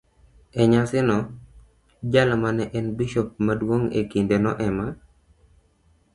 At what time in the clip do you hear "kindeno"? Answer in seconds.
4.11-4.51